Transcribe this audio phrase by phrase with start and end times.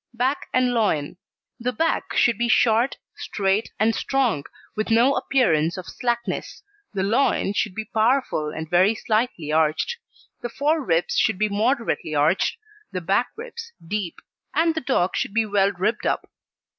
[0.15, 1.17] BACK AND LOIN
[1.59, 6.63] The Back should be short, straight, and strong, with no appearance of slackness.
[6.91, 9.97] The Loin should be powerful and very slightly arched.
[10.41, 12.57] The fore ribs should be moderately arched,
[12.91, 14.15] the back ribs deep;
[14.55, 16.25] and the dog should be well ribbed up.